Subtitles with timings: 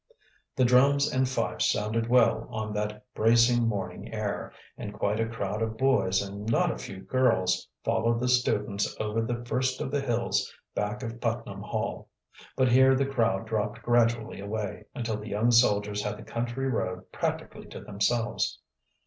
[0.55, 5.61] The drums and fifes sounded well on that bracing morning air, and quite a crowd
[5.61, 10.01] of boys and not a few girls followed the students over the first of the
[10.01, 12.09] hills back of Putnam Hall.
[12.55, 17.11] But here the crowd dropped gradually away, until the young soldiers had the country road
[17.11, 18.57] practically to themselves.